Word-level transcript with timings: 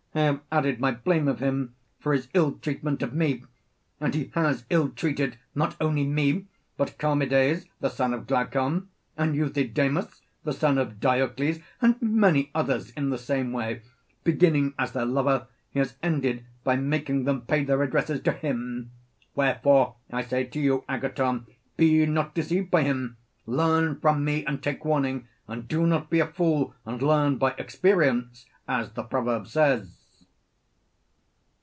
I 0.13 0.19
have 0.25 0.41
added 0.51 0.81
my 0.81 0.91
blame 0.91 1.29
of 1.29 1.39
him 1.39 1.73
for 2.01 2.11
his 2.11 2.27
ill 2.33 2.55
treatment 2.55 3.01
of 3.01 3.13
me; 3.13 3.45
and 3.97 4.13
he 4.13 4.25
has 4.35 4.65
ill 4.69 4.89
treated 4.89 5.37
not 5.55 5.77
only 5.79 6.03
me, 6.05 6.47
but 6.75 6.99
Charmides 6.99 7.65
the 7.79 7.87
son 7.87 8.13
of 8.13 8.27
Glaucon, 8.27 8.89
and 9.17 9.35
Euthydemus 9.37 10.19
the 10.43 10.51
son 10.51 10.77
of 10.77 10.99
Diocles, 10.99 11.59
and 11.81 11.95
many 12.01 12.51
others 12.53 12.89
in 12.91 13.09
the 13.09 13.17
same 13.17 13.53
way 13.53 13.83
beginning 14.25 14.73
as 14.77 14.91
their 14.91 15.05
lover 15.05 15.47
he 15.69 15.79
has 15.79 15.95
ended 16.03 16.43
by 16.65 16.75
making 16.75 17.23
them 17.23 17.43
pay 17.43 17.63
their 17.63 17.81
addresses 17.81 18.19
to 18.23 18.33
him. 18.33 18.91
Wherefore 19.33 19.95
I 20.11 20.23
say 20.25 20.43
to 20.43 20.59
you, 20.59 20.83
Agathon, 20.89 21.47
'Be 21.77 22.05
not 22.05 22.33
deceived 22.35 22.69
by 22.69 22.81
him; 22.83 23.15
learn 23.45 23.97
from 24.01 24.25
me 24.25 24.43
and 24.45 24.61
take 24.61 24.83
warning, 24.83 25.29
and 25.47 25.69
do 25.69 25.87
not 25.87 26.09
be 26.09 26.19
a 26.19 26.27
fool 26.27 26.75
and 26.85 27.01
learn 27.01 27.37
by 27.37 27.51
experience, 27.51 28.45
as 28.67 28.91
the 28.91 29.03
proverb 29.03 29.47
says.' 29.47 29.99